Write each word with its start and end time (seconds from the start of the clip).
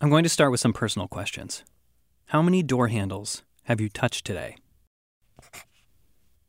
I'm 0.00 0.10
going 0.10 0.22
to 0.22 0.28
start 0.28 0.52
with 0.52 0.60
some 0.60 0.72
personal 0.72 1.08
questions. 1.08 1.64
How 2.26 2.40
many 2.40 2.62
door 2.62 2.86
handles 2.86 3.42
have 3.64 3.80
you 3.80 3.88
touched 3.88 4.24
today? 4.24 4.56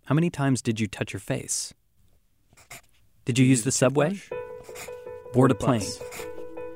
How 0.06 0.14
many 0.14 0.30
times 0.30 0.62
did 0.62 0.80
you 0.80 0.86
touch 0.86 1.14
your 1.14 1.20
face? 1.20 1.74
Did 3.26 3.40
you 3.40 3.46
use 3.48 3.64
the 3.64 3.72
subway? 3.72 4.20
Board 5.34 5.50
a 5.50 5.56
plane? 5.56 5.82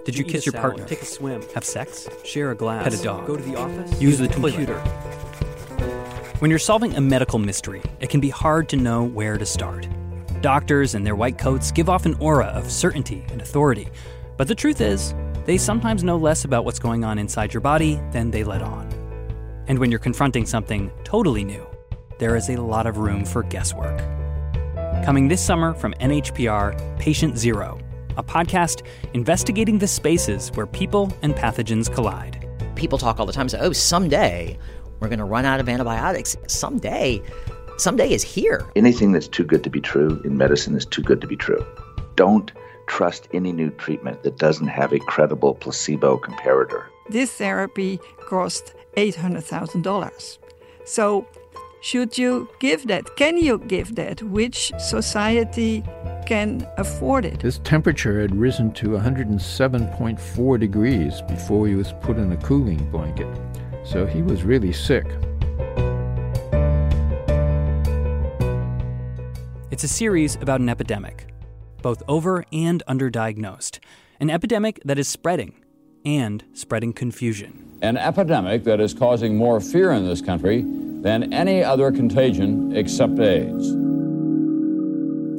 Did 0.03 0.17
you 0.17 0.23
kiss 0.23 0.47
your 0.47 0.53
partner? 0.53 0.85
Take 0.85 1.03
a 1.03 1.05
swim. 1.05 1.43
Have 1.53 1.63
sex? 1.63 2.09
Share 2.25 2.49
a 2.49 2.55
glass. 2.55 2.85
Pet 2.85 2.99
a 2.99 3.03
dog. 3.03 3.27
Go 3.27 3.37
to 3.37 3.43
the 3.43 3.55
office. 3.55 4.01
Use 4.01 4.17
the 4.17 4.27
computer. 4.27 4.79
When 6.39 6.49
you're 6.49 6.59
solving 6.59 6.95
a 6.95 7.01
medical 7.01 7.37
mystery, 7.37 7.83
it 7.99 8.09
can 8.09 8.19
be 8.19 8.29
hard 8.29 8.67
to 8.69 8.77
know 8.77 9.03
where 9.03 9.37
to 9.37 9.45
start. 9.45 9.87
Doctors 10.41 10.95
in 10.95 11.03
their 11.03 11.15
white 11.15 11.37
coats 11.37 11.71
give 11.71 11.87
off 11.87 12.07
an 12.07 12.15
aura 12.15 12.47
of 12.47 12.71
certainty 12.71 13.23
and 13.29 13.41
authority, 13.41 13.89
but 14.37 14.47
the 14.47 14.55
truth 14.55 14.81
is, 14.81 15.13
they 15.45 15.57
sometimes 15.57 16.03
know 16.03 16.17
less 16.17 16.45
about 16.45 16.63
what's 16.65 16.79
going 16.79 17.03
on 17.03 17.17
inside 17.17 17.53
your 17.53 17.61
body 17.61 17.99
than 18.11 18.31
they 18.31 18.43
let 18.43 18.61
on. 18.61 18.87
And 19.67 19.79
when 19.79 19.91
you're 19.91 19.99
confronting 19.99 20.45
something 20.45 20.91
totally 21.03 21.43
new, 21.43 21.65
there 22.19 22.35
is 22.35 22.49
a 22.49 22.57
lot 22.57 22.87
of 22.87 22.97
room 22.97 23.25
for 23.25 23.43
guesswork. 23.43 23.97
Coming 25.03 25.27
this 25.27 25.43
summer 25.43 25.73
from 25.73 25.93
NHPR, 25.95 26.97
Patient 26.99 27.37
Zero, 27.37 27.79
a 28.15 28.23
podcast 28.23 28.85
investigating 29.13 29.79
the 29.79 29.87
spaces 29.87 30.49
where 30.53 30.67
people 30.67 31.11
and 31.21 31.33
pathogens 31.33 31.93
collide. 31.93 32.47
People 32.75 32.97
talk 32.97 33.19
all 33.19 33.25
the 33.25 33.33
time, 33.33 33.49
say, 33.49 33.59
oh, 33.59 33.73
someday 33.73 34.57
we're 34.99 35.09
going 35.09 35.19
to 35.19 35.25
run 35.25 35.43
out 35.43 35.59
of 35.59 35.67
antibiotics. 35.67 36.37
Someday, 36.47 37.21
someday 37.77 38.13
is 38.13 38.23
here. 38.23 38.65
Anything 38.77 39.11
that's 39.11 39.27
too 39.27 39.43
good 39.43 39.63
to 39.63 39.69
be 39.69 39.81
true 39.81 40.21
in 40.23 40.37
medicine 40.37 40.75
is 40.75 40.85
too 40.85 41.01
good 41.01 41.19
to 41.19 41.27
be 41.27 41.35
true. 41.35 41.65
Don't 42.15 42.51
trust 42.87 43.27
any 43.33 43.51
new 43.51 43.69
treatment 43.71 44.23
that 44.23 44.37
doesn't 44.37 44.67
have 44.67 44.93
a 44.93 44.99
credible 44.99 45.55
placebo 45.55 46.17
comparator. 46.17 46.85
This 47.09 47.31
therapy 47.31 47.99
cost 48.27 48.73
$800,000. 48.97 50.37
So, 50.85 51.27
should 51.81 52.17
you 52.17 52.47
give 52.59 52.87
that? 52.87 53.15
Can 53.17 53.37
you 53.37 53.57
give 53.57 53.95
that? 53.95 54.23
Which 54.23 54.71
society 54.79 55.83
can 56.25 56.65
afford 56.77 57.25
it? 57.25 57.41
His 57.41 57.59
temperature 57.59 58.21
had 58.21 58.33
risen 58.35 58.71
to 58.73 58.89
107.4 58.89 60.59
degrees 60.59 61.21
before 61.23 61.67
he 61.67 61.75
was 61.75 61.93
put 62.01 62.17
in 62.17 62.31
a 62.31 62.37
cooling 62.37 62.89
blanket. 62.89 63.27
So 63.83 64.05
he 64.05 64.21
was 64.21 64.43
really 64.43 64.71
sick. 64.71 65.05
It's 69.71 69.83
a 69.83 69.87
series 69.87 70.35
about 70.35 70.61
an 70.61 70.69
epidemic, 70.69 71.25
both 71.83 72.01
over 72.07 72.43
and 72.51 72.81
underdiagnosed. 72.87 73.77
An 74.19 74.31
epidemic 74.31 74.81
that 74.83 74.97
is 74.97 75.07
spreading 75.07 75.53
and 76.03 76.43
spreading 76.53 76.93
confusion. 76.93 77.77
An 77.83 77.97
epidemic 77.97 78.63
that 78.63 78.79
is 78.79 78.95
causing 78.95 79.37
more 79.37 79.59
fear 79.59 79.91
in 79.91 80.07
this 80.07 80.21
country 80.21 80.63
than 80.63 81.31
any 81.31 81.63
other 81.63 81.91
contagion 81.91 82.75
except 82.75 83.19
AIDS. 83.19 83.75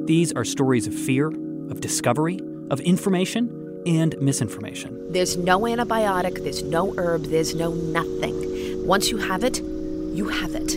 These 0.07 0.33
are 0.35 0.45
stories 0.45 0.87
of 0.87 0.95
fear, 0.95 1.29
of 1.71 1.81
discovery, 1.81 2.39
of 2.71 2.79
information, 2.81 3.83
and 3.87 4.15
misinformation. 4.21 5.13
There's 5.13 5.37
no 5.37 5.61
antibiotic, 5.61 6.43
there's 6.43 6.63
no 6.63 6.95
herb, 6.99 7.25
there's 7.25 7.55
no 7.55 7.73
nothing. 7.73 8.87
Once 8.87 9.11
you 9.11 9.17
have 9.17 9.45
it, 9.45 9.61
you 9.61 10.29
have 10.29 10.55
it. 10.55 10.77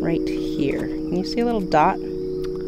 Right 0.00 0.26
here. 0.28 0.86
Can 0.86 1.16
you 1.16 1.24
see 1.24 1.40
a 1.40 1.44
little 1.44 1.60
dot 1.60 1.98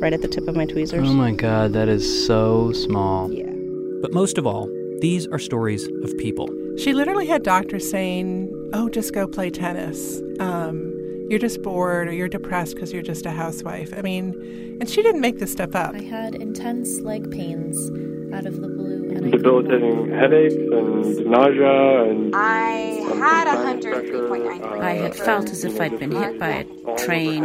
right 0.00 0.12
at 0.12 0.22
the 0.22 0.28
tip 0.28 0.48
of 0.48 0.56
my 0.56 0.66
tweezers? 0.66 1.08
Oh 1.08 1.12
my 1.12 1.32
god, 1.32 1.72
that 1.74 1.88
is 1.88 2.26
so 2.26 2.72
small. 2.72 3.32
Yeah. 3.32 3.50
But 4.02 4.12
most 4.12 4.38
of 4.38 4.46
all, 4.46 4.68
these 5.00 5.26
are 5.28 5.38
stories 5.38 5.86
of 6.02 6.16
people. 6.18 6.48
She 6.78 6.92
literally 6.92 7.26
had 7.26 7.42
doctors 7.42 7.88
saying, 7.88 8.50
oh, 8.72 8.88
just 8.88 9.12
go 9.12 9.26
play 9.26 9.50
tennis. 9.50 10.20
Um, 10.40 10.96
you're 11.28 11.38
just 11.38 11.62
bored 11.62 12.08
or 12.08 12.12
you're 12.12 12.28
depressed 12.28 12.74
because 12.74 12.92
you're 12.92 13.02
just 13.02 13.24
a 13.24 13.30
housewife. 13.30 13.92
I 13.96 14.02
mean, 14.02 14.78
and 14.80 14.88
she 14.88 15.02
didn't 15.02 15.20
make 15.20 15.38
this 15.38 15.52
stuff 15.52 15.74
up. 15.74 15.94
I 15.94 16.02
had 16.02 16.34
intense 16.34 17.00
leg 17.00 17.30
pains 17.30 17.76
out 18.34 18.46
of 18.46 18.60
the 18.60 18.68
blue. 18.68 19.10
And 19.10 19.30
debilitating 19.30 20.10
headaches 20.10 20.54
and 20.54 21.26
nausea 21.26 22.10
and. 22.10 22.34
I 22.34 22.66
had 23.16 23.46
103.9. 23.46 24.80
I 24.80 24.92
had 24.92 25.14
felt 25.14 25.50
as 25.50 25.64
if 25.64 25.80
I'd 25.80 25.98
been 25.98 26.12
hit 26.12 26.38
by 26.38 26.48
a 26.48 26.96
train. 26.96 27.44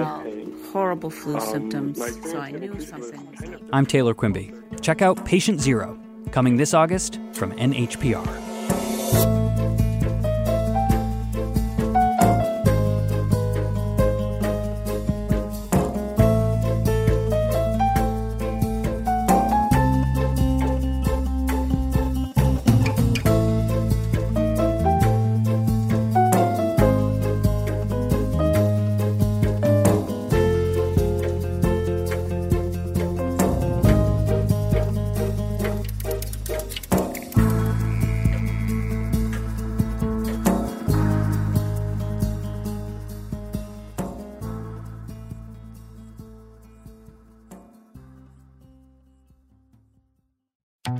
Horrible 0.75 1.09
flu 1.09 1.39
symptoms, 1.39 1.97
so 2.29 2.37
I 2.37 2.51
knew 2.51 2.81
something. 2.81 3.65
I'm 3.71 3.85
Taylor 3.85 4.13
Quimby. 4.13 4.51
Check 4.81 5.01
out 5.01 5.23
Patient 5.23 5.61
Zero, 5.61 5.97
coming 6.31 6.57
this 6.57 6.73
August 6.73 7.17
from 7.31 7.53
NHPR. 7.53 9.44